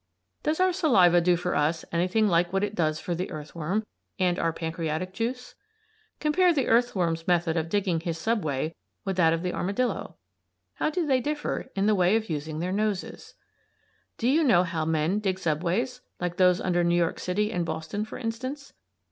[0.41, 3.85] Does our saliva do for us anything like what it does for the earthworm;
[4.17, 5.53] and our pancreatic juice?
[6.19, 8.73] Compare the earthworm's method of digging his subway
[9.05, 10.15] with that of the armadillo.
[10.73, 13.35] How do they differ in the way of using their noses?
[14.17, 18.03] Do you know how men dig subways; like those under New York City and Boston,
[18.03, 18.73] for instance?